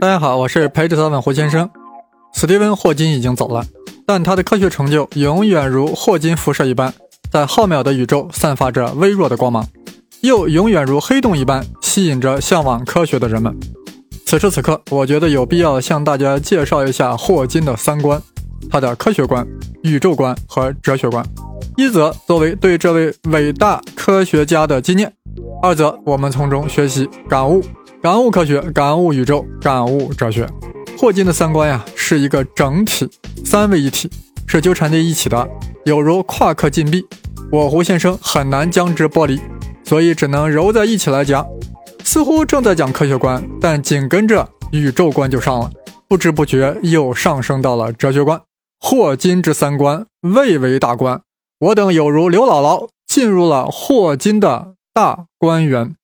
[0.00, 1.68] 大家好，我是陪着他问胡先生。
[2.34, 3.64] 史蒂文·霍金已经走了，
[4.06, 6.92] 但他的科学成就永远如霍金辐射一般，
[7.30, 9.66] 在浩渺的宇宙散发着微弱的光芒，
[10.20, 13.56] 又永远如黑洞一般吸引着向往科学的人们。
[14.26, 18.20] 此时此刻，我觉得有必要向大家介绍一下霍金的三观：
[18.70, 19.46] 他的科学观、
[19.82, 21.24] 宇宙观和哲学观。
[21.76, 25.12] 一则作为对这位伟大科学家的纪念，
[25.62, 27.62] 二则我们从中学习感悟。
[28.04, 30.46] 感悟科学，感悟宇宙，感悟哲学。
[30.98, 33.08] 霍金的三观呀，是一个整体，
[33.46, 34.10] 三位一体，
[34.46, 35.48] 是纠缠在一起的，
[35.86, 37.02] 有如夸克禁闭。
[37.50, 39.40] 我胡先生很难将之剥离，
[39.84, 41.46] 所以只能揉在一起来讲。
[42.04, 45.70] 似乎正在讲科学观，但紧跟着宇宙观就上了，
[46.06, 48.38] 不知不觉又上升到了哲学观。
[48.80, 51.22] 霍金之三观，蔚为大观。
[51.58, 55.96] 我等有如刘姥姥进入了霍金的大观园。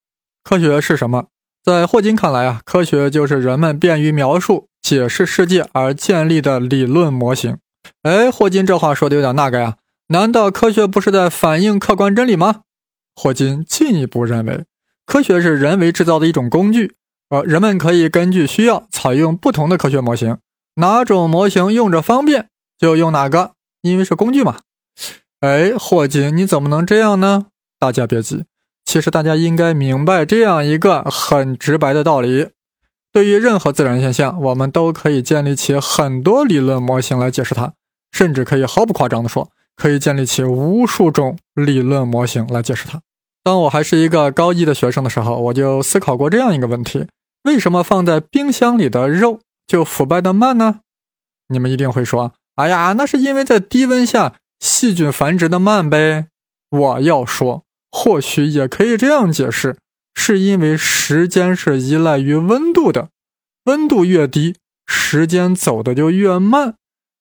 [0.42, 1.26] 科学是什么？
[1.62, 7.58] 在霍金看来啊，科学就是人们便于描述、解释世界而建立的理论模型。
[8.02, 9.76] 哎，霍金这话说的有点那个呀？
[10.08, 12.62] 难道科学不是在反映客观真理吗？
[13.14, 14.64] 霍金进一步认为，
[15.04, 16.94] 科学是人为制造的一种工具，
[17.28, 20.38] 而人们可以根据需要采用不同的科学模型，
[20.76, 24.60] 哪种模型用着方便就用哪个，因为是工具嘛。
[25.40, 27.46] 哎，霍金，你怎么能这样呢？
[27.78, 28.44] 大家别急。
[28.90, 32.48] 其实大家应该明白这样一个很直白的道理：
[33.12, 37.74] 对于任何自然现象，我们都可以建立起很多理论模型来解释它，
[38.10, 43.00] 甚至可以毫不夸张地说，可以建立起无数种理论模型来解释它。
[43.44, 47.06] 当我还是一个高一的学生的时候，我就思考过这样一个问题：
[47.44, 49.38] 为什么放在冰箱里的肉
[49.68, 50.80] 就腐败的慢呢？
[51.46, 56.26] 你们一定会说：“哎呀，那是因为在低温下细菌繁殖的慢呗。”
[56.70, 57.62] 我要说。
[58.02, 59.76] 或许也可以这样解释，
[60.14, 63.10] 是因为时间是依赖于温度的，
[63.64, 64.56] 温度越低，
[64.86, 66.76] 时间走的就越慢。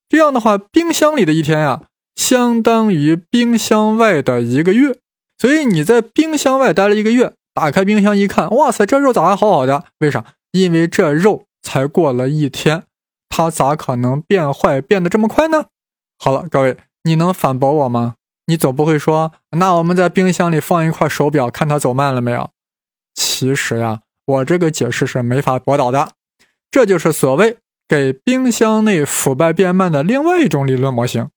[0.07, 1.81] 这样的话，冰箱里的一天呀，
[2.15, 4.95] 相当于冰箱外的一个月。
[5.37, 9.83] 所以你在冰箱外待了一个月，打开冰箱一看，哇塞，这肉咋还好好的？
[9.99, 10.23] 为啥？
[10.53, 12.83] 因为这肉才过了一天，
[13.27, 15.65] 它咋可能变坏变得这么快呢？
[16.17, 18.15] 好了，各位，你能反驳我吗？
[18.49, 22.49] 你总不会说，那我们在冰箱里放一块手表，看它走慢了没有？
[23.13, 26.13] 其实呀，我这个解释是没法驳倒的。
[26.71, 27.57] 这就是所谓
[27.87, 31.29] 给冰箱内腐败变慢的另外一种理论模型。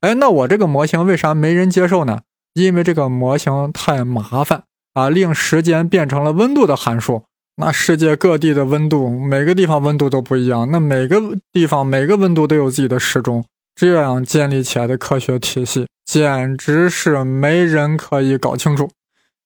[0.00, 2.20] 哎，那我这个模型为啥没人接受呢？
[2.52, 7.22] 因为这个模型太麻烦啊，令时间变成了温度的函数。
[7.56, 13.46] 那世界各地的温度，每个地方温度都不一样，那每个地方每个温度都有自己的时钟。
[13.74, 18.88] 这样建立起来的科学体系，简直是没人可以搞清楚。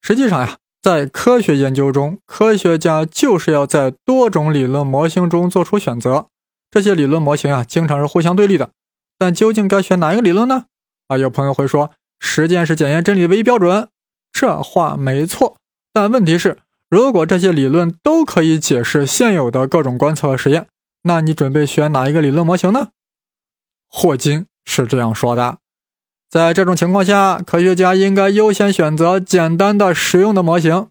[0.00, 6.28] 实际上呀，在科学研究中，科学家就是要在多种理论模型中做出选择。
[6.70, 8.70] 这些理论模型啊，经常是互相对立的。
[9.18, 10.66] 但究竟该选哪一个理论呢？
[11.08, 11.90] 啊，有朋友会说，
[12.20, 13.88] 实践是检验真理的唯一标准。
[14.32, 15.56] 这话没错。
[15.92, 16.58] 但问题是，
[16.88, 20.68] 如果这些理论都可以解释现有的各种观测和实验，
[21.02, 22.90] 那你准备选哪一个理论模型呢？
[23.88, 25.58] 霍金是这样说的：
[26.32, 30.88] 在这种情况下，科学家应该优先选择简单的、实用的模型。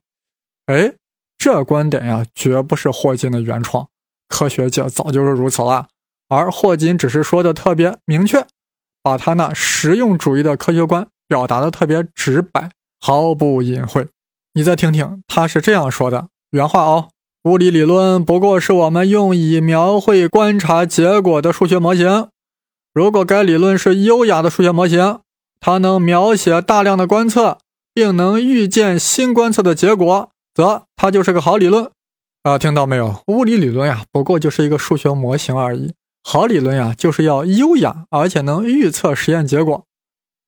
[0.67, 0.93] 哎，
[1.35, 3.87] 这观点呀，绝不是霍金的原创，
[4.29, 5.87] 科学界早就是如此了。
[6.29, 8.45] 而霍金只是说的特别明确，
[9.01, 12.69] 把他那实用主义的科学观表达的特别直白，
[12.99, 14.07] 毫不隐晦。
[14.53, 17.09] 你再听听，他是这样说的：原话哦，
[17.45, 22.27] 物理理论不过是我们用以描绘观察结果的数学模型。
[22.93, 25.17] 如果该理论是优雅的数学模型，
[25.61, 27.59] 它能描写大量的观测，
[27.93, 31.91] 并能预见新观测的结果，则它就是个好理论。
[32.41, 33.23] 啊，听到没有？
[33.27, 35.93] 物理理论呀，不过就是一个数学模型而已。
[36.23, 39.85] 好理论呀，就是要优雅，而且能预测实验结果。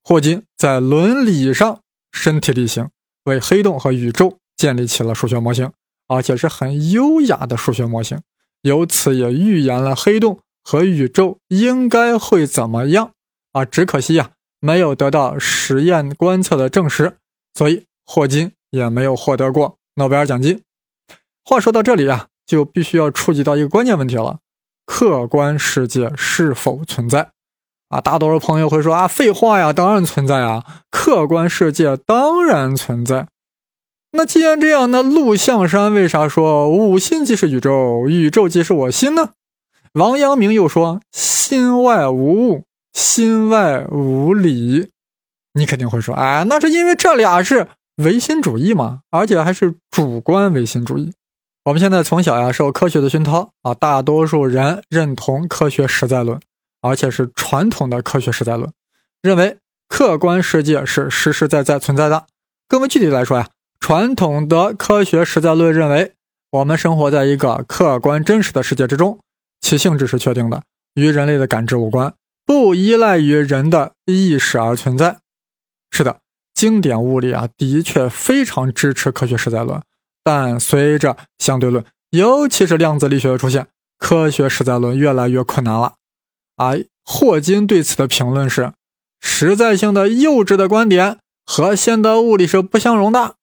[0.04, 1.80] 霍金在伦理上
[2.12, 2.90] 身体力行，
[3.26, 5.72] 为黑洞和宇宙建立起了数学模型，
[6.08, 8.20] 而且是很优雅的数学模型，
[8.64, 10.40] 由此也预言了黑洞。
[10.66, 13.12] 和宇宙应该会怎么样
[13.52, 13.66] 啊？
[13.66, 14.32] 只可惜呀，
[14.66, 17.18] 没有得到实验观测的证实，
[17.54, 20.62] 所以霍金也没有获得过诺贝尔奖金。
[21.44, 24.40] 话说到这里啊，就必须要触及到一个关键问题了：
[24.86, 27.32] 客观世界是否存在？
[27.90, 33.28] 啊，大多数朋友会说啊，废话呀，当然存在啊，客观世界当然存在。
[34.14, 39.32] 那既然这样，那陆象山为啥说五心即是宇宙，宇宙即是我心呢？
[39.92, 42.64] 王阳明又说：“心外无物，
[42.94, 44.90] 心外无理。”
[45.54, 47.68] 你肯定会说：“哎，那是因为这俩是
[47.98, 51.14] 唯心主义嘛，而且还是主观唯心主义。”
[51.66, 56.40] 我们现在从小呀受科学的熏陶啊，大多数人认同科学实在论，
[56.82, 58.70] 而且是传统的科学实在论，
[59.22, 59.58] 认为
[59.88, 62.26] 客观世界是实实在在存在的。
[62.68, 63.48] 更为具体来说呀，
[63.80, 66.14] 传统的科学实在论认为，
[66.52, 69.20] 我们生活在一个客观真实的世界之中，
[69.62, 70.64] 其性质是确定的，
[70.96, 72.14] 与人类的感知无关，
[72.46, 75.20] 不依赖于人的意识而存在。
[75.92, 76.20] 是的，
[76.54, 79.82] 经典物理啊，的确非常支持科学实在论。
[80.24, 83.68] 但随着相对论，尤其是量子力学的出现，
[83.98, 85.96] 科学实在论越来越困难了。
[86.56, 86.74] 啊
[87.04, 88.72] 霍金对此的评论是：
[89.20, 93.36] 实在性的幼稚的观点和现代物理是不相容的。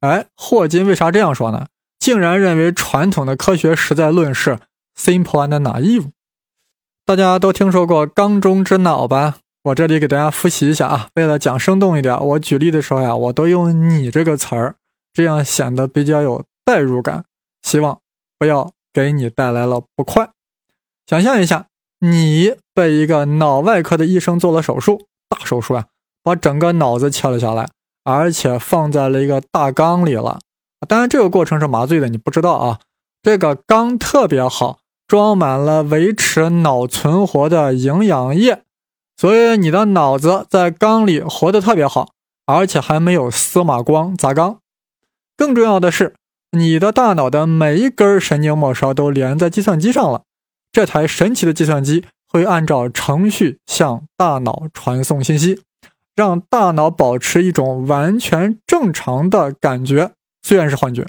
[0.00, 1.66] 哎，霍金为啥这样说呢？
[1.98, 4.58] 竟然认为传统的科学实在论是
[4.96, 6.10] simple and naive。
[7.06, 9.36] 大家都听说过缸中之脑吧？
[9.62, 11.08] 我这里给大家复习一下啊。
[11.14, 14.74] 为了讲生动一点，我举例的时候呀，我都用“你”这个词儿。
[15.12, 17.24] 这样显得比较有代入感，
[17.62, 18.00] 希望
[18.36, 20.30] 不要给你带来了不快。
[21.06, 21.66] 想象一下，
[22.00, 25.84] 你被一个脑外科的医生做了手术，大手术啊，
[26.24, 27.68] 把整个脑子切了下来，
[28.02, 30.40] 而且放在了一个大缸里了。
[30.88, 32.80] 当然，这个过程是麻醉的，你不知道啊。
[33.22, 38.62] 这个缸特别好，装满了维持脑存活的营养液，
[39.16, 42.10] 所以你的脑子在缸里活得特别好，
[42.46, 44.58] 而且还没有司马光砸缸。
[45.36, 46.14] 更重要的是，
[46.52, 50.22] 你的大脑的每一根神经末梢都连在计算机上了。
[50.72, 55.62] 这台神奇的计算机会按照程序向大脑传送信息，
[56.14, 60.10] 让大脑保持一种完全正常的感觉，
[60.42, 61.06] 虽然是幻觉。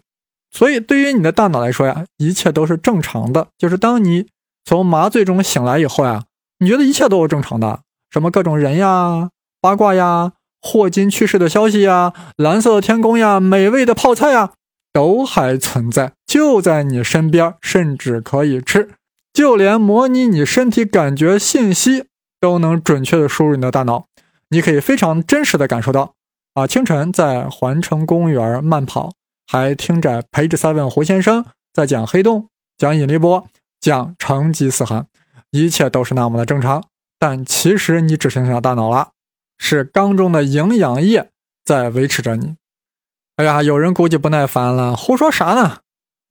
[0.52, 3.48] 所以，对于你的大脑来说呀，一切都是正常的。
[3.58, 4.28] 就是当你
[4.66, 6.24] 从麻醉中醒来以后呀，
[6.60, 9.30] 你觉得一切都是正常的，什么各种人呀、
[9.62, 10.34] 八卦呀。
[10.60, 14.54] 霍金去世的消息呀，蓝色的天空呀，美味的泡菜呀，
[14.92, 18.90] 都还存在，就在你身边，甚至可以吃。
[19.32, 22.06] 就连模拟你身体感觉信息
[22.42, 24.08] 都能准确的输入你的大脑，
[24.50, 26.16] 你可以非常真实的感受到。
[26.56, 29.12] 啊，清晨在环城公园慢跑，
[29.48, 33.48] 还听着陪着 seven 胡先生在讲黑洞、讲引力波、
[33.80, 35.08] 讲成吉思汗，
[35.52, 36.84] 一切都是那么的正常。
[37.18, 39.10] 但其实你只剩下大脑了。
[39.60, 41.32] 是缸中的营养液
[41.66, 42.58] 在维持着你。
[43.38, 45.78] 哎呀，有人估计不耐烦了，胡说啥呢？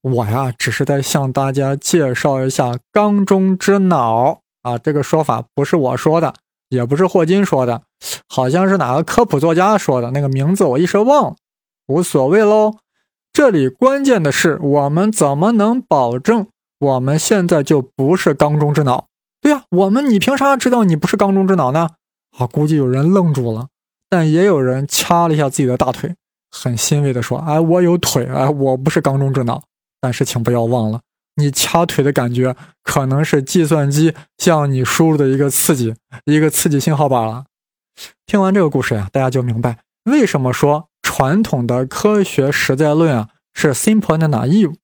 [0.03, 4.79] 我呀，只是在向大家介绍一下缸中之脑啊。
[4.79, 6.35] 这个说法不是我说的，
[6.69, 7.83] 也不是霍金说的，
[8.29, 11.37] 好像是哪个科普作家说的，那个名字我一时忘了，
[11.89, 12.77] 无所谓喽。
[13.37, 16.47] 这里关键的是，我们怎么能保证
[16.79, 19.09] 我们现在就不是缸中之脑？
[19.43, 21.91] 对呀，我们你凭啥知道你不是缸中之脑呢？
[22.39, 23.69] 啊，估计有人愣住了，
[24.09, 26.15] 但也有人掐了一下自己的大腿，
[26.51, 29.63] 很欣慰地说：“哎，我有腿，哎，我不是缸中之脑。”
[30.01, 31.03] 但是请不要忘了，
[31.35, 35.95] 你掐腿的感觉可能是计算机向你输入的一个刺激，
[36.25, 37.45] 一个刺激信号罢了。
[38.25, 44.75] 听完这个故事呀，大家就明白为什么说传统的科学实在论啊是 simple and naive，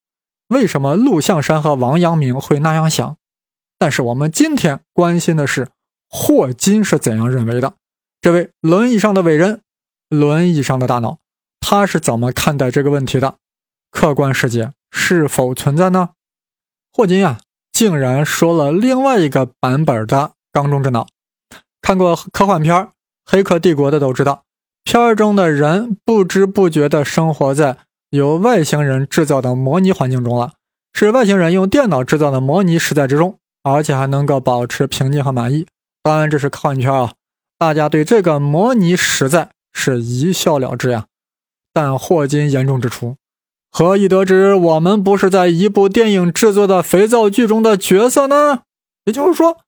[0.48, 3.18] 为什么陆象山和王阳明会那样想。
[3.78, 5.68] 但是我们今天关心的是。
[6.14, 7.72] 霍金是怎样认为的？
[8.20, 9.62] 这位轮椅上的伟人，
[10.10, 11.18] 轮椅上的大脑，
[11.58, 13.36] 他是怎么看待这个问题的？
[13.90, 16.10] 客观世界是否存在呢？
[16.92, 17.40] 霍金呀，
[17.72, 21.06] 竟然说了另外一个版本的缸中之脑。
[21.80, 22.74] 看过科幻片
[23.24, 24.44] 《黑客帝国》的都知道，
[24.84, 27.78] 片中的人不知不觉地生活在
[28.10, 30.52] 由外星人制造的模拟环境中了，
[30.92, 35.66] 是外星人用电脑制造的模拟实在之中，而且还能够保持平静和满意。
[36.02, 37.12] 当然，这是科幻圈啊，
[37.58, 41.06] 大家对这个模拟实在是一笑了之呀。
[41.72, 43.16] 但霍金严重指出，
[43.70, 48.62] 何以得知我们不是在一部电影制作的肥皂剧中的角色呢？
[49.06, 49.58] 也就是说，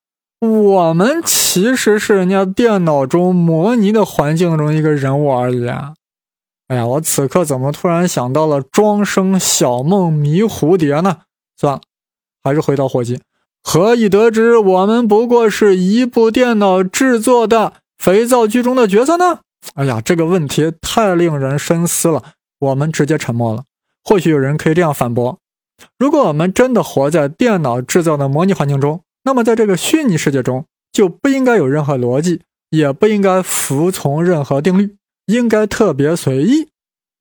[0.40, 5.94] 我们其实是人家电脑中模拟的环境中一个人物而已啊。
[6.68, 11.18] 哎呀，我此刻怎么突然想到了庄生小梦迷蝴蝶呢？
[11.56, 11.80] 算了，
[12.42, 13.20] 还是回到霍金。
[13.62, 19.40] 何以得知我们不过是一部电脑制作的肥皂剧中的角色呢？
[19.74, 22.22] 哎呀，这个问题太令人深思了。
[22.58, 23.64] 我们直接沉默了。
[24.02, 25.38] 或许有人可以这样反驳：
[25.98, 36.68] 如果我们真的活在电脑制造的模拟环境中，那么在这个虚拟世界中就不应该有任何逻辑，也不应该服从任何定律，应该特别随意。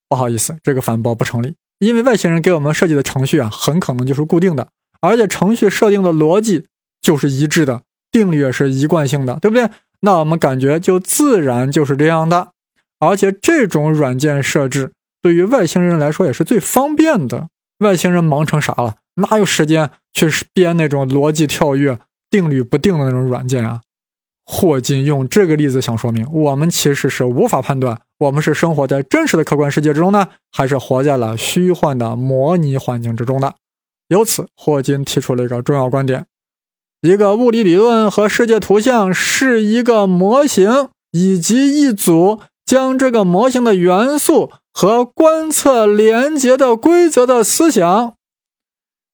[0.07, 4.67] 不好意思，这个反驳不成立，因为外星人给我们设计的程序啊，很可能就是固定的。
[5.01, 6.65] 而且程序设定的逻辑
[7.01, 7.81] 就是一致的，
[8.11, 9.69] 定律也是一贯性的，对不对？
[10.01, 12.49] 那我们感觉就自然就是这样的。
[12.99, 18.95] 而且这种软件设置对于外星人来说也是最方便的，外星人忙成啥了？
[19.15, 23.81] 哪有时间去编那种逻辑跳跃、定律不定的那种软件啊？
[24.45, 33.55] 霍金用这个例子想说明，我们其实是无法判断，我们是生活在真实的客观世界之中呢，还是活在了虚幻的模拟环境之中的。
[34.09, 36.25] 由此，霍金提出了一个重要观点：
[37.01, 48.15] 一个物理理论和世界图像是一个模型，以及一组将这个模型的元素和观测连接的规则的思想。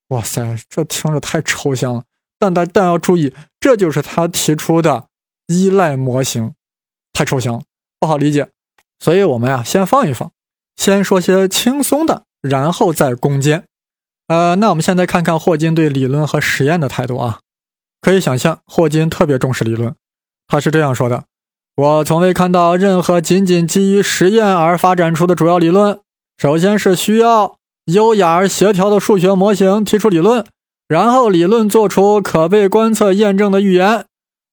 [0.10, 2.04] 哇塞，这听着太抽象了，
[2.38, 5.06] 但但但要注意，这就是他提出的。
[5.52, 6.54] 依赖模型
[7.12, 7.64] 太抽象了，
[8.00, 8.50] 不好理解，
[9.00, 10.32] 所以我们呀先放一放，
[10.76, 13.64] 先说些轻松的，然后再攻坚。
[14.28, 17.40] 呃，那我们现在看看霍金对理论和实验的态度啊。
[18.00, 19.96] 可以想象，霍金特别重视理论，
[20.48, 21.24] 他是这样说的
[21.76, 26.00] ：“我从未看到任何仅仅基于实验而发展出的主要理论。
[26.38, 27.58] 首先是需要
[27.92, 30.46] 优雅而协调的数学模型提出理论，
[30.88, 34.06] 然后理论做出可被观测验证的预言。”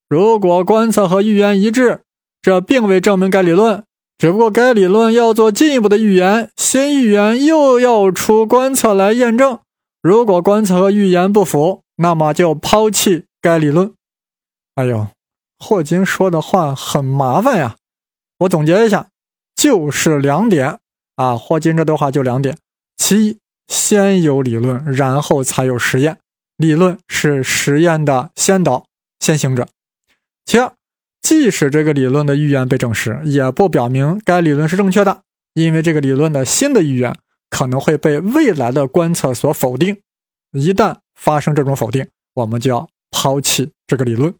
[0.09, 2.03] 如果观测和预言一致，
[2.41, 3.83] 这并未证明该理论，
[4.19, 9.59] 只不过该理论要做进一步的预言，新预言又要出观测来验证。
[10.01, 13.93] 如果观测和预言不符，那么就抛弃该理论。
[14.77, 15.09] 哎呦，
[15.59, 17.75] 霍金说的话很麻烦呀！
[18.41, 19.09] 我总结一下，
[19.57, 20.79] 就是两点
[21.17, 21.37] 啊。
[21.37, 22.57] 霍金这段话就两点：
[22.97, 23.39] 其一，
[23.69, 26.19] 先有理论，然后才有实验，
[26.57, 28.87] 理论是实验的先导、
[29.21, 29.69] 先行者。
[30.45, 30.73] 其二，
[31.21, 35.23] 即使这个理论的预言被证实，也不表明该理论是正确的，
[35.55, 37.17] 因为这个理论的新的预言
[37.51, 39.99] 可能会被未来的观测所否定。
[40.53, 44.35] 一旦发生这种否定，我们就要抛弃这个理论。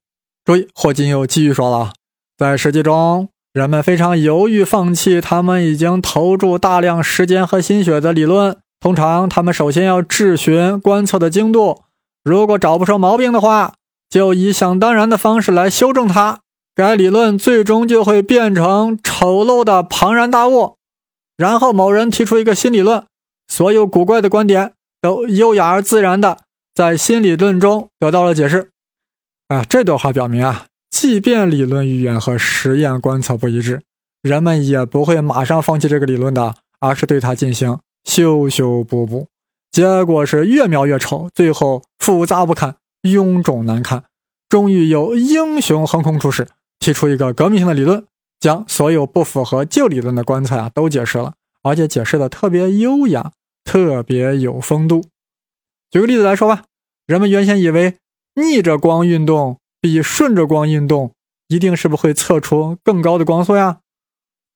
[0.45, 1.93] 注意，霍金又继续说了，
[2.39, 8.59] 在实际中，人们非常犹豫放弃他们已经投注大量时间和心血的理论。
[8.81, 11.81] 通常，他们首先要质询观测的精度，
[12.23, 13.73] 如果找不出毛病的话。
[14.11, 16.41] 就以想当然的方式来修正它，
[16.75, 20.77] 该理论最终就会变成丑陋的庞然大物。
[21.39, 23.05] 然后某人提出一个新理论，
[23.49, 26.39] 所有古怪的观点都优雅而自然的
[26.75, 28.71] 在新理论中得到了解释。
[29.49, 30.67] 啊，这段话表明啊，
[30.99, 33.83] 即便理论预言和实验观测不一致，
[34.23, 39.29] 人们也不会马上放弃这个理论的，而是对它进行修修补补。
[39.71, 42.77] 结果是越描越丑，最后复杂不堪。
[43.03, 44.05] 臃肿难看，
[44.49, 46.49] 终于有英雄横空出世，
[46.79, 48.07] 提出一个革命性的理论，
[48.41, 53.33] 将所有不符合旧理论的观测啊都解释了，而且解释的特别优雅，
[53.65, 55.05] 特别有风度。
[55.91, 56.65] 举个例子来说吧，
[57.07, 57.99] 人们原先以为
[58.35, 61.13] 逆着光运动比顺着光运动
[61.47, 63.79] 一定是不是会测出更高的光速呀。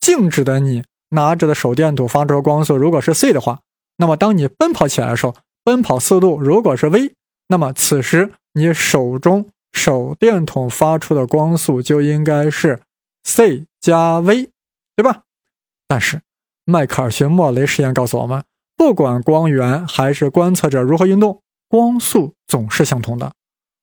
[0.00, 3.60] 静止的你拿着的手电筒发出的光速如果是 c 的话，
[3.98, 7.14] 那么当你奔跑起来的时候，奔跑速度如果是 v。
[7.46, 12.80] 那么此时你手中手电筒发出的光速就应该是
[13.22, 14.50] c 加 v，
[14.96, 15.22] 对吧？
[15.86, 16.22] 但是
[16.64, 18.42] 迈克尔逊莫雷实验告诉我们，
[18.76, 23.32] 不管光源还是观测者如何运动，光速总是相同的。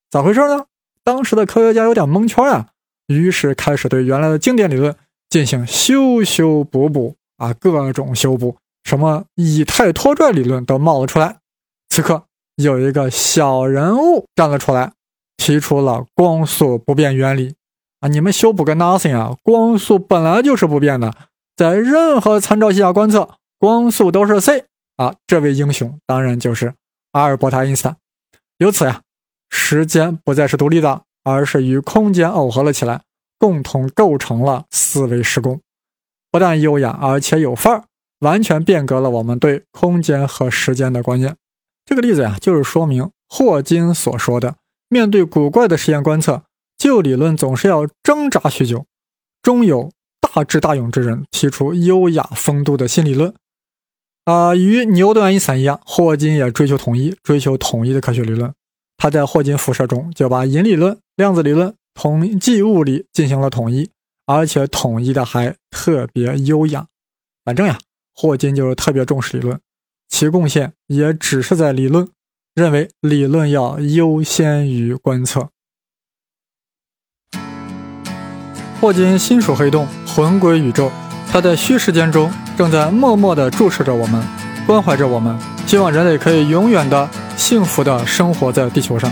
[0.09, 0.65] 咋回事呢？
[1.07, 2.67] 当时的科学家有点蒙圈啊，
[3.07, 4.93] 于是开始对原来的经典理论
[5.29, 11.37] 进行修修补补啊，各种修补，什么以太拖拽理论都冒了出来。
[11.87, 12.23] 此刻。
[12.57, 14.91] 有一个小人物站了出来，
[15.37, 17.53] 提出了光速不变原理
[17.99, 18.07] 啊！
[18.07, 19.37] 你们修补个 nothing 啊！
[19.43, 21.13] 光速本来就是不变的，
[21.55, 25.13] 在任何参照系下观测，光速都是 c 啊！
[25.27, 26.73] 这位英雄当然就是
[27.11, 27.95] 阿尔伯特·爱因斯坦。
[28.57, 29.03] 由此呀，
[29.49, 33.01] 时间不再是独立的，而是与空间耦合了起来，
[33.37, 35.61] 共同构成了四维时空。
[36.31, 37.83] 不但优雅，而且有范儿，
[38.19, 41.35] 完全变革了我们对空间和时间的观念。
[41.85, 44.55] 这个例子呀，就是说明霍金所说的：
[44.89, 46.43] 面对古怪的实验观测，
[46.77, 48.85] 旧理论总是要挣扎许久，
[49.41, 53.33] 终有大智大勇之人提出优雅风度的新理论。
[54.25, 58.53] 啊，与牛顿、爱因斯坦一样，霍金也追求统一，追求统一的科学理论。
[58.97, 63.89] 他在霍金辐射中就把引力论、量子理论、统计物理进行了统一，
[64.25, 66.87] 而且统一的还特别优雅。
[67.45, 67.77] 反正呀，
[68.13, 69.59] 霍金就是特别重视理论。
[70.09, 72.09] 其贡献也只是在理论，
[72.55, 75.49] 认为理论要优先于观测。
[78.79, 80.91] 霍金心属黑洞，魂归宇宙，
[81.31, 84.23] 他在虚时间中正在默默地注视着我们，
[84.65, 89.09] 关怀着我们，希望人类可以永远的幸福的生活在地球上。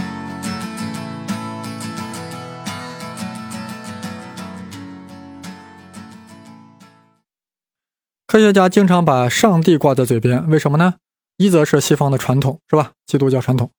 [8.27, 10.95] 科学家经常把上帝挂在嘴边，为什么呢？
[11.37, 12.91] 一则是西方的传统，是吧？
[13.05, 13.69] 基督教传统；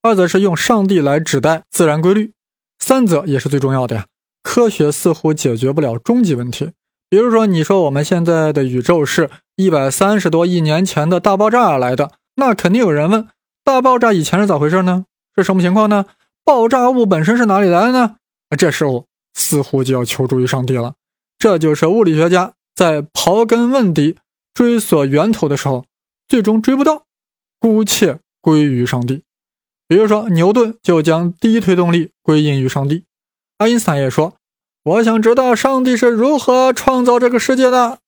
[0.00, 2.30] 二则是用上帝来指代自然规律；
[2.78, 4.06] 三则也是最重要的呀，
[4.42, 6.70] 科学似乎解决不了终极问题。
[7.10, 13.28] 比如说，你说我们现在的宇宙是一百三十多亿年前的大爆炸而来的，那肯定有人问：
[13.68, 15.04] 大爆炸以前是咋回事呢？
[15.36, 16.06] 是什么情况呢？
[16.42, 18.16] 爆炸物本身是哪里来的呢？
[18.56, 20.94] 这时候似乎就要求助于上帝了。
[21.38, 24.16] 这就是物理学家在刨根问底、
[24.54, 25.84] 追索源头的时候，
[26.26, 27.02] 最终追不到，
[27.60, 29.22] 姑且归于上帝。
[29.86, 33.04] 比如说，牛顿就将第一推动力归因于上帝。
[33.58, 34.36] 爱因斯坦也说
[34.82, 37.98] ：“我想知道上帝是如何创造这个世界的。”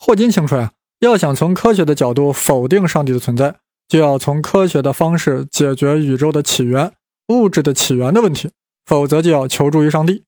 [0.00, 3.56] 霍金清楚呀，要想从科学的角度否定上帝的存在，
[3.94, 6.90] 就要从科学的方式解决宇宙的起源、
[7.28, 8.50] 物质的起源的问题，
[8.86, 10.24] 否则就要求助于上帝。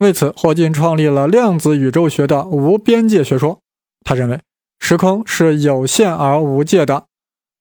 [0.00, 3.60] 为此，霍金创立了量子宇宙学的无边界学说。
[4.04, 4.38] 他认为，
[4.80, 7.06] 时空是有限而无界的，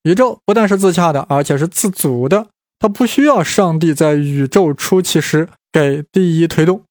[0.04, 2.48] 宇宙不但是自洽的，而且是自足的。
[2.78, 6.84] 它不需要上帝在宇宙初期时给第一推动。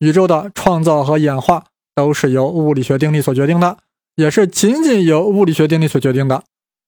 [0.00, 3.78] 宇宙的创造和演化都是由物理学定律所决定的，
[4.16, 6.44] 也是仅仅由物理学定律所决定的。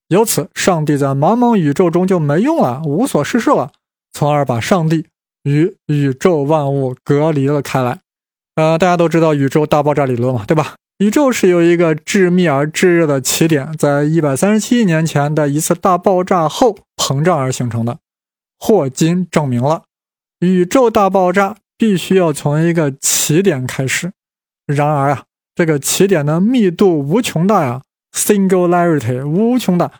[0.09, 3.73] 由此，上帝在茫茫宇宙中就没用了，无所事事了，
[4.13, 5.07] 从而把上帝
[5.45, 8.01] 与宇宙万物隔离了开来。
[8.57, 10.75] 呃，大家都知道宇宙大爆炸理论嘛，对吧？
[10.99, 17.99] 宇宙是由一个致密而炙热的起点，在一百三十七亿年前的一次大爆炸后膨胀而形成的。
[18.59, 19.85] 霍金证明了，
[20.41, 24.13] 宇宙大爆炸必须要从一个起点开始。
[24.67, 25.25] 然而啊，
[25.57, 27.83] 这个起点的密度无穷大呀
[28.13, 29.91] ，singularity 无穷大，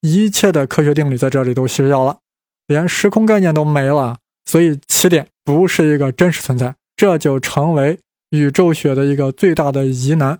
[0.00, 2.18] 一切的科学定律在这里都失效了，
[2.66, 6.74] 连时空概念都没了，所以起点不是一个真实存在。
[6.96, 7.98] 这就成为
[8.30, 10.38] 宇宙学的一个最大的疑难，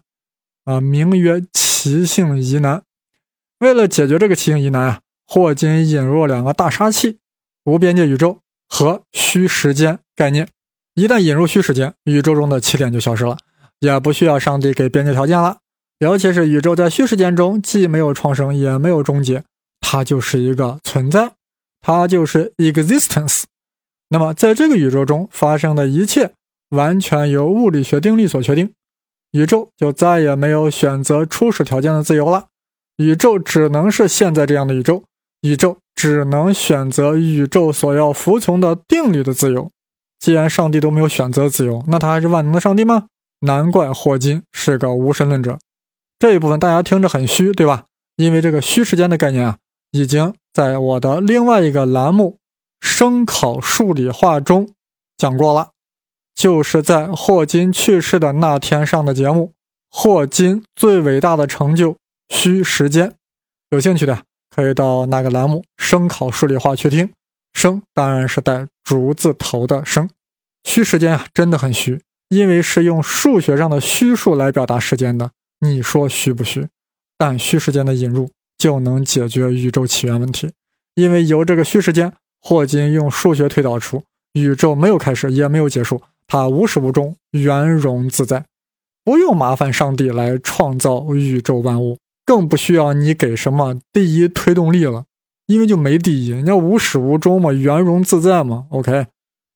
[0.64, 2.83] 啊，名曰奇性疑难。
[3.59, 7.19] 为了解决这个奇性疑难啊，霍金引入两个大杀器：
[7.65, 10.49] 无边界宇宙和虚时间概念。
[10.95, 13.39] 一旦引入虚时间，宇宙中的起点就消失了，
[13.80, 15.58] 也不需要上帝给边界条件了。
[16.02, 19.45] 尤其是宇宙在虚时间中既没有创生，也没有终结，
[19.80, 21.34] 它就是一个存在，
[21.80, 23.45] 它就是 existence。
[24.08, 26.32] 那么，在这个宇宙中发生的一切。
[26.71, 28.73] 完全由物理学定律所确定，
[29.32, 32.47] 宇宙就再也没有选择初始条件的自由了。
[32.97, 35.04] 宇宙只能是现在这样的宇宙，
[35.43, 39.71] 宇宙只能选择宇宙所要服从的定律的自由。
[40.19, 43.08] 既然上帝都没有选择自由，那他还是万能的上帝吗？
[43.41, 45.58] 难怪霍金是个无神论者。
[46.23, 47.87] 这一部分大家听着很虚，对吧？
[48.15, 49.58] 因为这个虚时间的概念啊，
[49.91, 52.39] 已经在我的另外一个栏目
[52.87, 54.71] 《声考数理化》中
[55.17, 55.71] 讲过了。
[56.32, 59.52] 就是在霍金去世的那天上的节目，
[59.91, 61.97] 霍金最伟大的成就——
[62.30, 63.15] 虚时间。
[63.71, 64.23] 有兴趣的
[64.54, 67.11] 可以到那个栏目“声考数理化”去听。
[67.52, 70.08] 声当然是带竹字头的声。
[70.63, 75.32] 虚时间啊，真的很虚，因为是用数学上的虚数来表达时间的。
[75.64, 76.66] 你说虚不虚？
[77.16, 80.50] 但虚时间的引入就能解决宇宙起源问题，
[80.96, 86.02] 因为由这个虚时间，霍金用数学推导出宇宙没有开始，也没有结束。
[86.26, 88.44] 它无始无终，圆融自在，
[89.04, 95.04] 不用麻烦上帝来创造宇宙万物，更不需要你给什么第一推动力了，
[95.46, 98.66] 因为就没第一，人家无始无终嘛，圆融自在嘛。
[98.70, 99.06] OK，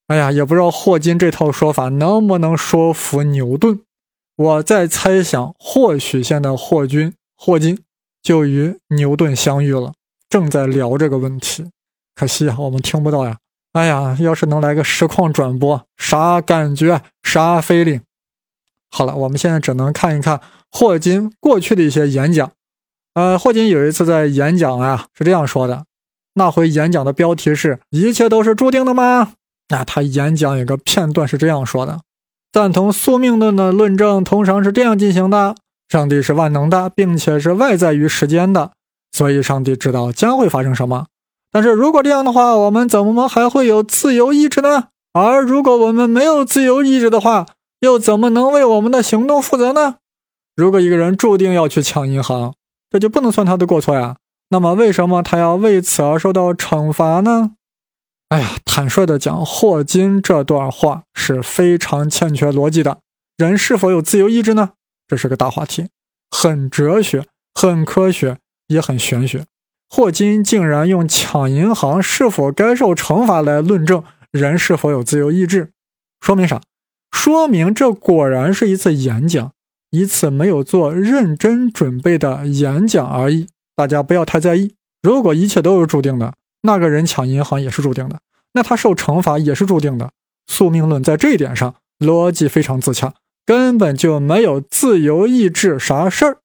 [0.06, 3.80] 哎呀，也不知道霍金这套说法能不能说服牛顿。
[4.36, 7.82] 我在猜想，或许现在霍金霍金
[8.22, 9.94] 就与牛顿相遇了，
[10.28, 11.70] 正在聊这个问题。
[12.14, 13.38] 可惜啊，我们听不到呀。
[13.72, 17.02] 哎呀，要是能来个实况转播，啥感觉？
[17.22, 18.00] 啥 feeling？
[18.90, 22.52] 好了，我们现在只能看一看霍金过去的一些演讲。
[23.14, 25.84] 呃，霍金有一次在演讲啊，是这样说的。
[26.34, 29.32] 那回演讲的标题是“一切都是注定的吗？”
[29.68, 32.00] 那他演讲有个片段是这样说的
[32.52, 35.54] ：“赞同宿命论的论证通常是这样进行的：
[35.88, 38.72] 上帝是万能的，并且是外在于时间的，
[39.12, 41.06] 所以上帝知道将会发生什么。”
[41.52, 44.88] 但是如果这样的话，我们怎么还会有自由意志呢？
[45.14, 47.46] 而如果我们没有自由意志的话，
[47.80, 49.96] 又怎么能为我们的行动负责呢？
[50.54, 52.54] 如果一个人注定要去抢银行，
[52.90, 54.16] 这就不能算他的过错呀。
[54.50, 57.52] 那么为什么他要为此而受到惩罚呢？
[58.28, 62.98] 哎呀，坦率的讲，霍金这段话是非常欠缺逻辑的。
[63.36, 64.70] 人是否有自由意志呢？
[65.06, 65.88] 这是个大话题，
[66.30, 69.44] 很哲学，很科学，也很玄学。
[69.88, 75.70] 霍金竟然用抢银行是否该受惩罚来论证人是否有自由意志，
[76.20, 76.60] 说明啥？
[77.12, 79.52] 说明这果然是一次演讲，
[79.90, 83.46] 一次没有做认真准备的演讲而已。
[83.76, 84.74] 大家不要太在意。
[85.00, 86.34] 如果一切都是注定的，
[86.66, 88.20] 那个人抢银行也是注定的，
[88.52, 90.10] 那他受惩罚也是注定的。
[90.46, 93.14] 宿命论在这一点上逻辑非常自洽，
[93.46, 96.38] 根本就没有自由意志啥事儿。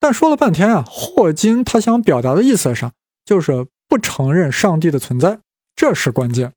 [0.00, 2.92] 但说了半天啊，霍金他想表达的意思上
[3.24, 5.38] 就是不承认上帝的存在，
[5.74, 6.52] 这是关键。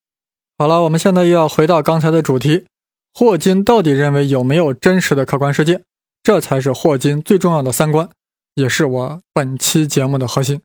[0.58, 2.65] 好了，我们现在又要回到刚才的主题，
[3.13, 5.82] 霍金到底认为有没有真实的客观世界？
[6.22, 8.10] 这才是霍金最重要的三观，
[8.56, 10.60] 也是我本期节目的核心。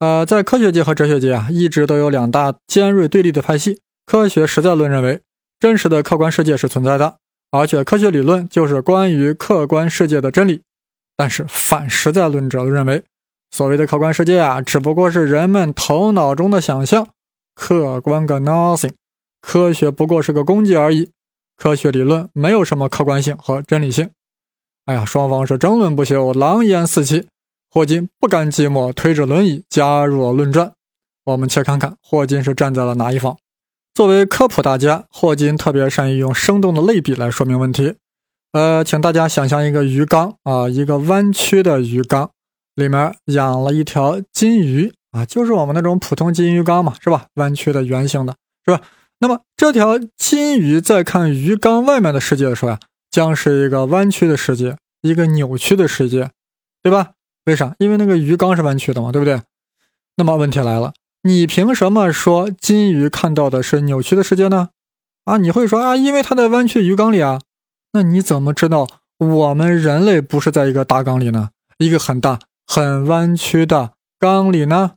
[0.00, 3.80] 呃，在科学界和哲学界啊，一直都有两大尖锐对立的派系。
[4.06, 5.20] 科学实在论认为，
[5.60, 7.18] 真实的客观世界是存在的，
[7.50, 10.62] 而且科学理论就是关于客观世界的真理。
[11.16, 13.04] 但是反实在论者认为，
[13.50, 17.06] 所谓的客观世界啊，只不过是人们头脑中的想象，
[17.54, 18.92] 客观个 nothing，
[19.42, 21.10] 科学不过是个工具而已。
[21.58, 24.08] 科学理论没有什么客观性和真理性。
[24.86, 27.28] 哎呀，双方是争论不休，狼烟四起。
[27.72, 30.72] 霍金不甘寂寞，推着轮椅加入了论战。
[31.24, 33.36] 我们且看看霍金是站在了哪一方。
[33.94, 37.94] 作为科普大家，霍金特别善于用生动的类比来说明问题。
[38.52, 42.30] 呃，请大家想象一个鱼缸啊，一个弯曲的鱼缸，
[42.74, 47.26] 里面养了一条金鱼啊，就是我们那种普通金鱼缸嘛，是吧？
[47.34, 48.34] 弯曲的、圆形的，
[48.66, 48.82] 是吧？
[49.20, 52.80] 那么这条金鱼在看鱼缸外面的世界的时候呀，
[53.12, 56.30] 将是一个弯曲的世界，一个扭曲的世界，
[56.82, 57.12] 对吧？
[57.50, 57.74] 为啥？
[57.78, 59.42] 因为那个鱼缸是弯曲的嘛，对不对？
[60.16, 64.70] 那么问题来了，你凭什么说金鱼看到的是扭曲的世界呢？
[65.24, 67.40] 啊，你会说啊，因为它在弯曲鱼缸里啊。
[67.92, 68.86] 那你怎么知道
[69.18, 71.50] 我们人类不是在一个大缸里呢？
[71.78, 74.92] 一个很大、很弯曲的缸里呢？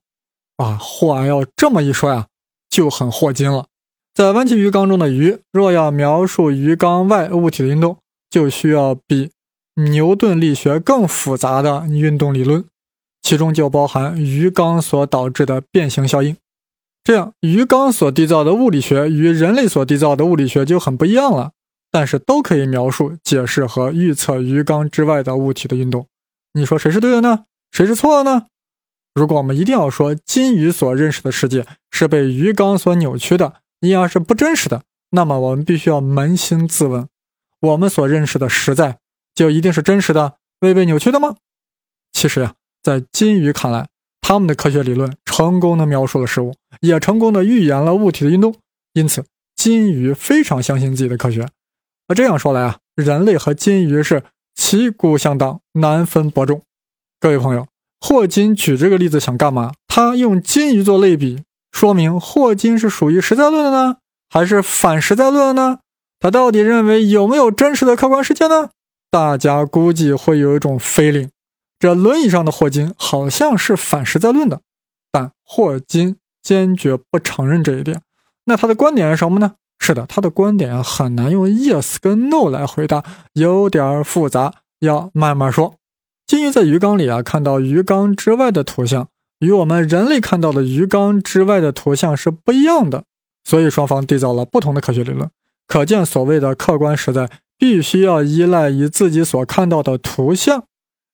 [0.58, 2.28] 啊，话要这么一说呀，
[2.70, 3.66] 就很霍金了。
[4.14, 7.98] 在弯曲鱼缸中的鱼，若要描述鱼缸外物体的运动，
[8.30, 9.32] 就需要比
[9.76, 12.66] 牛顿力学更复杂的运动理论，
[13.22, 16.38] 其中就包含鱼缸所导致的变形效应。
[17.04, 21.52] 这样，鱼缸所缔造的物理学与人类所缔造的物理学就很不一样了。
[21.96, 26.08] 但是都可以描述、解释和预测鱼缸之外的物体的运动。
[26.54, 27.46] 你说谁是对的呢？
[27.72, 28.48] 谁是错的呢？
[29.14, 34.82] 如果我们一定要说金鱼所认识的世界是被鱼缸所扭曲的，因而是不真实的，
[35.12, 37.08] 那么我们必须要扪心自问：
[37.62, 38.98] 我们所认识的实在
[39.36, 41.36] 就一定是真实的、未被扭曲的吗？
[42.12, 43.88] 其实呀，在金鱼看来，
[44.22, 48.56] 他们的科学理论成功的描述了事物，也成功的预言了物体的运动。
[48.94, 51.48] 因此，金鱼非常相信自己的科学。
[52.08, 56.62] 那这样说来啊，人类和金鱼是旗鼓相当，难分伯仲。
[57.20, 57.68] 各位朋友，
[58.00, 59.74] 霍金举这个例子想干嘛？
[59.88, 63.98] 他用金鱼做类比，说明霍金是属于实在论的呢，
[64.30, 65.80] 还是反实在论的呢？
[66.20, 68.70] 他到底认为有没有真实的客观世界呢？
[69.14, 71.30] 大家估计会有一种 feeling，
[71.78, 74.62] 这轮椅上的霍金好像是反实在论的，
[75.12, 78.02] 但霍金坚决不承认这一点。
[78.46, 79.54] 那他的观点是什么呢？
[79.78, 85.76] 是的，他的观点很难用 yes 跟 no 来回答，有点复杂，要慢慢说。
[86.26, 93.04] 金鱼在鱼缸里啊，看到鱼缸之外的图像，与我们人类看到的鱼缸之外的图像是不一样的，
[93.44, 95.30] 所以双方缔造了不同的科学理论。
[95.68, 97.30] 可见，所谓的客观实在，
[97.64, 100.66] 必须要依赖于自己所看到的图像，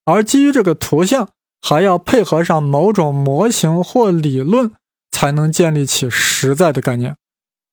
[0.03, 1.29] 而基于这个图像，
[1.62, 4.71] 还要配合上某种模型或理论，
[5.12, 7.15] 才能建立起实在的概念。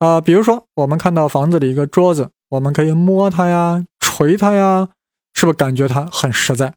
[0.00, 4.90] 啊，比如说，我们看到房子里一个桌子，我们可以摸它呀，捶它呀，
[5.32, 6.74] 是不是感觉它很实在？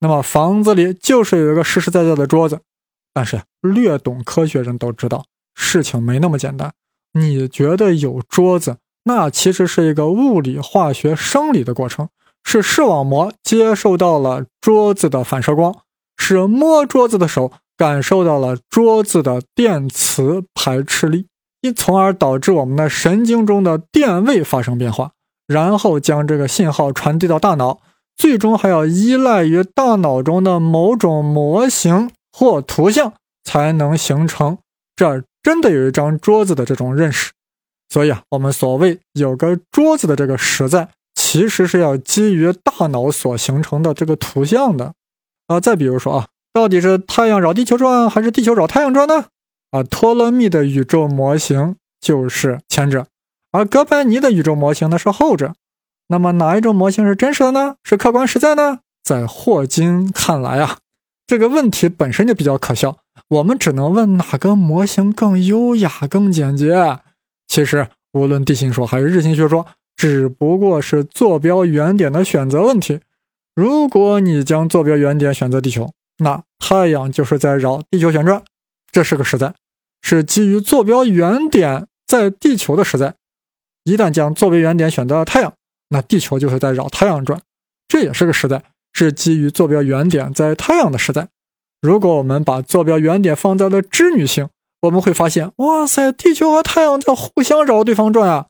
[0.00, 2.60] 那么房子里就是有一个实实在在的桌子。
[3.14, 5.24] 但是略懂科学人都知道，
[5.54, 6.70] 事情没那么简单。
[7.14, 12.08] 你觉得有桌子，那其实是一个物理、化学、生理的过程，
[12.44, 15.74] 是视网膜接受到了桌子的反射光，
[16.16, 21.26] 是摸桌子的手感受到了桌子的电磁排斥力。
[21.62, 25.12] 因从而导致我们的神经中的电位发生变化，
[25.46, 27.80] 然后将这个信号传递到大脑，
[28.16, 33.12] 最终还要依赖于大脑中的某种模型或图像，
[33.44, 34.56] 才能形成
[34.96, 37.32] 这真的有一张桌子的这种认识。
[37.90, 44.94] 所以啊，我们所谓有个桌子的这个实在，其实是要基于大脑所形成的这个图像的。
[45.48, 49.26] 啊，再比如说啊，到底是太阳绕地球转，还是地球绕太阳转呢？
[49.72, 53.06] 啊，托勒密的宇宙模型就是前者，
[53.50, 55.54] 而哥白尼的宇宙模型呢是后者。
[56.06, 57.74] 那么哪一种模型是真实的呢？
[57.82, 58.78] 是客观实在呢？
[59.02, 60.78] 在霍金看来啊，
[61.26, 62.98] 这个问题本身就比较可笑。
[63.28, 66.98] 我们只能问哪个模型更优雅、更简洁。
[67.50, 73.00] 其实无论地心说还是日心学说，只不过是坐标原点的选择问题。
[73.56, 78.40] 如果你将坐标原点选择地球，那太阳就是在绕地球旋转。
[78.92, 79.52] 这是个实在，
[80.00, 83.16] 是基于坐标原点在地球的实在。
[83.82, 85.52] 一旦将坐标原点选择了太阳，
[85.88, 87.40] 那地球就是在绕太阳转，
[87.88, 91.26] 这也是个实在，是基于坐标原点在太阳的实在。
[91.82, 94.48] 如果我们把坐标原点放在了织女星，
[94.82, 98.46] 我们会发现，哇塞，地球和太阳在互相绕对方转啊，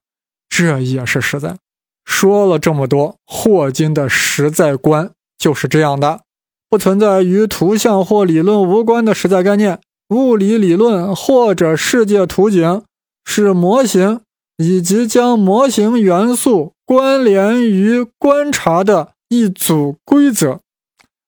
[0.49, 1.57] 这也是实在。
[2.05, 6.21] 说了这么多，霍金的实在观就是这样的：
[6.69, 9.81] 不存在与图像或理论无关的实在概念。
[10.09, 12.83] 物理理论或者世界图景
[13.25, 14.23] 是模型
[14.57, 20.61] 以及将模型元素关联于观察的一组规则。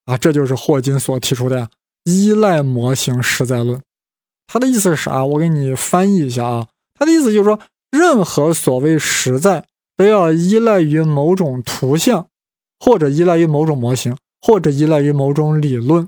[0.06, 1.68] 啊，这就是霍金所提出的呀。
[2.02, 3.80] 依赖模型实在论，
[4.52, 5.24] 他的意思是啥？
[5.24, 6.66] 我给你翻译一下啊。
[6.92, 7.58] 他的意思就是说，
[7.90, 9.64] 任何所谓实在
[9.96, 12.28] 都要依赖于某种图像，
[12.78, 16.06] 或者依赖于某种模型，或者依赖于某种理论。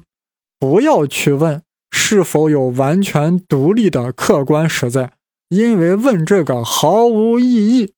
[0.58, 5.12] 不要去问是否有完全独立的客观实在，
[5.48, 7.94] 因为问这个毫无意义。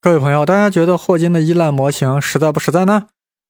[0.00, 3.08] 各位朋友，大家觉得霍金的依赖模型实在不实在呢？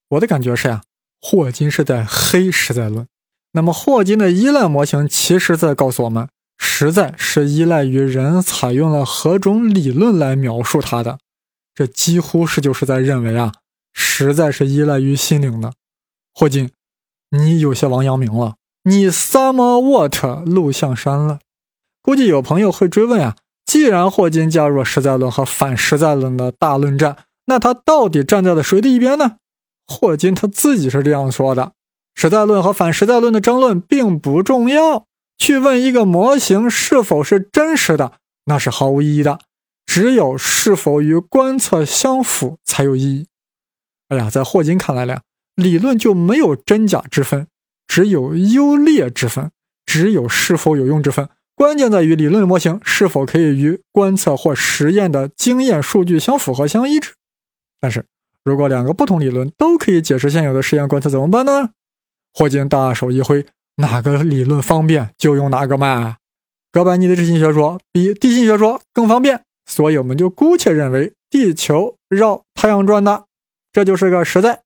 [0.08, 0.80] 我的感觉是呀，
[1.20, 3.06] 霍金是在黑实在论。
[3.52, 11.18] 那么，霍金的依赖模型其实在告诉我们，实在是依赖于人采用了何种理论来描述它的。
[11.74, 13.52] 这几乎是就是在认为啊，
[13.92, 15.72] 实在是依赖于心灵的。
[16.32, 16.70] 霍金，
[17.30, 21.40] 你有些王阳明了，你 some what 路向山了。
[22.02, 23.36] 估计有朋友会追问啊，
[23.66, 29.38] 既然霍金加入了实在论和反实在论的大论战，那他到底站在了谁的一边呢？
[29.86, 31.72] 霍金他自己是这样说的。
[32.14, 35.06] 实在论和反实在论的争论并不重要。
[35.38, 38.12] 去问一个模型是否是真实的，
[38.44, 39.38] 那是毫无意义的。
[39.86, 43.26] 只有是否与观测相符才有意义。
[44.08, 45.20] 哎呀，在霍金看来呢，
[45.54, 47.46] 理论就没有真假之分，
[47.88, 49.50] 只有优劣之分，
[49.86, 51.28] 只有是否有用之分。
[51.54, 57.14] 关键在于理论模型是否可以与观测或实验的经验数据相符合、相一致。
[57.80, 58.04] 但是
[58.44, 61.70] 如果两个不同理论都可以解释现有的实验观测，怎么办呢？
[62.32, 66.16] 霍金大手一挥，哪个理论方便就用哪个嘛。
[66.72, 73.24] 哥白尼的地心学说比地心学说更方便，所以我们就姑且认为地球绕太阳转的，
[73.72, 74.62] 这就是个实在。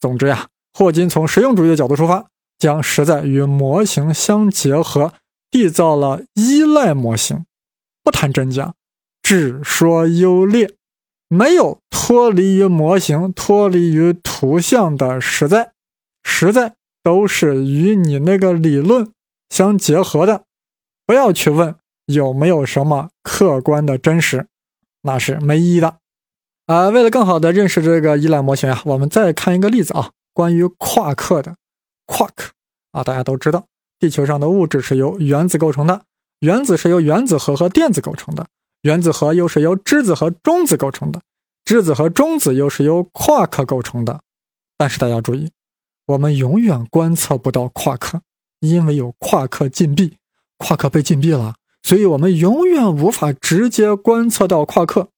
[0.00, 2.26] 总之呀，霍金从实用主义的角度出发，
[2.58, 5.12] 将实在与模型相结合，
[5.50, 7.44] 缔造了依赖模型。
[8.02, 8.74] 不谈真假，
[9.22, 10.74] 只说优劣，
[11.28, 15.71] 没有脱离于模型、脱离于图像的实在。
[16.46, 16.74] 实在
[17.04, 19.12] 都是与你那个理论
[19.48, 20.42] 相结合的，
[21.06, 21.76] 不要去问
[22.06, 24.48] 有没有什么客观的真实，
[25.02, 25.98] 那是没意义的。
[26.66, 31.54] 啊，为了更好的认识这个依赖模型啊，我们再看一个例子啊，关于夸克的。
[32.06, 32.50] 夸克
[32.90, 33.66] 啊，大家都知道，
[34.00, 36.02] 地球上的物质是由原子构成的，
[36.40, 38.48] 原子是由原子核和电子构成的，
[38.80, 41.20] 原子核又是由质子和中子构成的，
[41.64, 44.20] 质子和中子又是由夸克构成的。
[44.76, 45.48] 但是大家注意。
[46.12, 48.20] 我们永远观测不到夸克，
[48.60, 50.16] 因为有夸克禁闭，
[50.58, 55.08] 夸克被禁闭了，所以我们永远无法直接观测到夸克。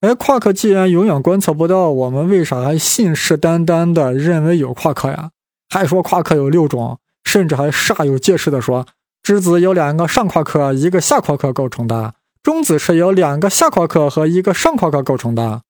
[0.00, 5.30] 哎，夸克既然永远观测不到，我们为啥还信誓旦旦的认为有夸克呀？
[5.68, 8.86] 还说夸克有六种，甚至还煞有介事的说，
[9.22, 15.60] 质子有两个上夸克、一个下夸克构成的，中子是由两个下夸克和一个上夸克构成的。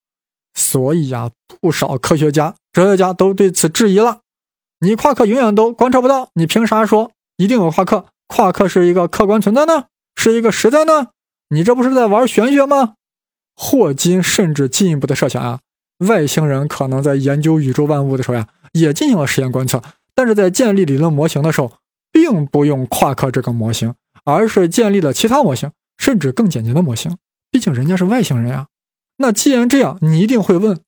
[0.55, 4.21] 所以呀，不少科学家、哲学家都对此质疑了。
[4.81, 8.07] 你夸克永远都观察不到，你凭啥说一定有夸克？
[8.29, 11.09] 夸克是一个客观存在呢，是一个实在呢？
[11.51, 12.95] 你这不是在玩玄学吗？
[13.57, 15.61] 霍金甚至进一步的设想啊，
[16.07, 19.83] 外星人可能在研究宇宙万物的时候呀，也进行了实验观测，
[20.15, 21.73] 但是在建立理论模型的时候，
[22.13, 27.17] 并不用夸克这个模型，而是建立了其他模型，甚至更简洁的模型。
[27.51, 28.67] 毕竟人家是外星人呀。
[29.17, 30.79] 那既然这样，你一定会问，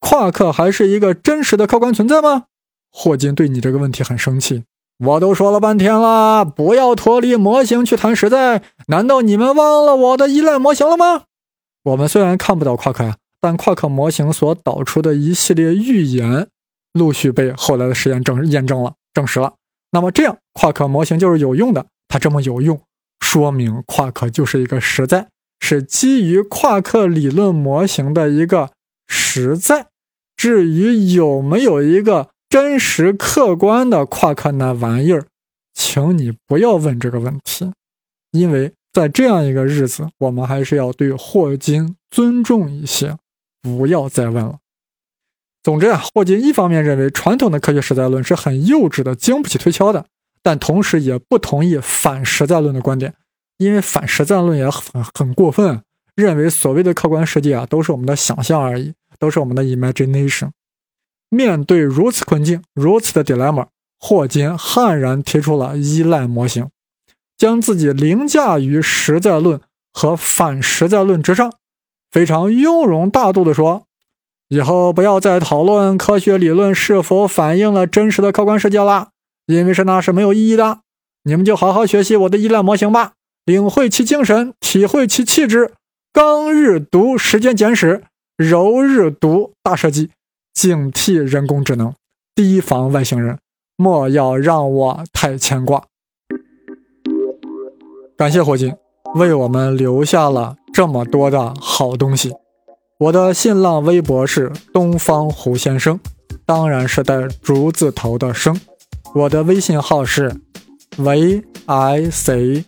[0.00, 2.46] 夸克还是一个真实的客观存在吗？
[2.92, 4.64] 霍金对你这个问题很生气。
[4.98, 8.62] 我都说了半天了，不要脱离模型去谈实在。
[8.88, 11.22] 难道你们忘了我的依赖模型了吗？
[11.84, 16.48] 我们虽然看不到夸克呀，但夸克模型所导出的一系列预言，
[16.92, 19.54] 陆续被后来的实验证验证了、证实了。
[19.92, 21.86] 那么这样，夸克模型就是有用的。
[22.08, 22.78] 它这么有用，
[23.20, 25.28] 说明夸克就是一个实在，
[25.60, 28.68] 是基于夸克理论模型的一个
[29.08, 29.86] 实在。
[30.36, 32.28] 至于有没有一个？
[32.50, 35.24] 真实客观的夸克那玩意儿，
[35.72, 37.72] 请你不要问这个问题，
[38.32, 43.16] 因为在这样一个日子，我们还是要对霍金尊重一些，
[43.62, 44.58] 不要再问了。
[45.62, 50.04] 总之啊，霍金一方面认为传统的科学实在论是很幼稚的、经不起推敲的，
[50.42, 53.14] 但同时也不同意反实在论的观点，
[53.58, 55.80] 因为反实在论也很很过分，
[56.16, 60.50] 认为所谓的客观世界啊都是我们的想象而已，都是我们的 imagination。
[61.30, 66.68] 面对如此困境，如此的 dilemma，霍金悍然提出了依赖模型，
[67.38, 69.60] 将自己凌驾于实在论
[69.92, 71.52] 和反实在论之上，
[72.10, 73.84] 非常雍容大度地说
[74.50, 79.10] ：“以后不要再讨论科学理论是否反映了真实的客观世界了，
[79.46, 80.80] 因为是那是没有意义的。
[81.22, 83.12] 你们就好好学习我的依赖模型吧，
[83.44, 85.74] 领会其精神，体会其气质。
[86.12, 88.02] 刚日读《时间简史》，
[88.36, 90.06] 柔日读《大设计》。”
[90.52, 91.94] 警惕人工智能，
[92.34, 93.38] 提防外星人，
[93.76, 95.84] 莫要让我太牵挂。
[98.16, 98.74] 感谢霍金
[99.14, 102.34] 为我们留下了这么多的好东西。
[102.98, 105.98] 我的新浪微博是东方胡先生，
[106.44, 108.60] 当然是带竹字头的生。
[109.14, 110.34] 我的微信号是
[110.98, 112.64] v i c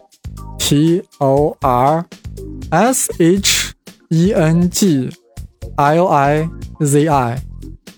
[0.59, 2.07] t o r
[2.71, 3.75] s h
[4.09, 5.11] e n g
[5.77, 6.49] l i
[6.81, 7.52] z i。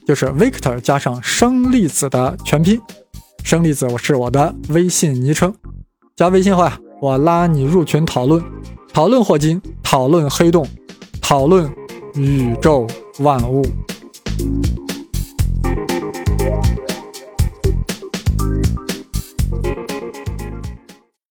[0.07, 2.81] 就是 Victor 加上生粒子的全拼，
[3.43, 5.55] 生粒子我是我的微信昵称，
[6.15, 8.43] 加微信后呀，我拉你入群讨论，
[8.93, 10.67] 讨论霍金，讨论黑洞，
[11.23, 11.71] 讨论
[12.15, 12.87] 宇宙
[13.21, 13.65] 万物。